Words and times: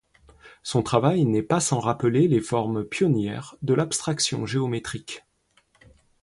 Son 0.63 0.81
travail 0.81 1.25
n'est 1.27 1.43
pas 1.43 1.59
sans 1.59 1.79
rappeler 1.79 2.27
les 2.27 2.41
formes 2.41 2.83
pionnières 2.83 3.55
de 3.61 3.75
l'abstraction 3.75 4.47
géométrique. 4.47 5.21